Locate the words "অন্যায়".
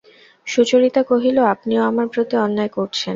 2.37-2.71